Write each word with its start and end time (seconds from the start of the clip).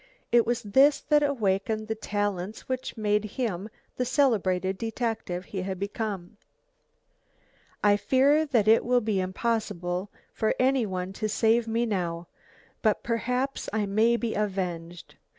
It 0.31 0.47
was 0.47 0.63
this 0.63 0.99
that 0.99 1.21
awakened 1.21 1.87
the 1.87 1.93
talents 1.93 2.67
which 2.67 2.97
made 2.97 3.23
him 3.37 3.69
the 3.97 4.03
celebrated 4.03 4.79
detective 4.79 5.45
he 5.45 5.61
had 5.61 5.77
become. 5.77 6.37
"I 7.83 7.97
fear 7.97 8.47
that 8.47 8.67
it 8.67 8.83
will 8.83 9.01
be 9.01 9.19
impossible 9.21 10.09
for 10.33 10.55
any 10.57 10.87
one 10.87 11.13
to 11.13 11.29
save 11.29 11.67
me 11.67 11.85
now, 11.85 12.27
but 12.81 13.03
perhaps 13.03 13.69
I 13.71 13.85
may 13.85 14.17
be 14.17 14.33
avenged. 14.33 15.13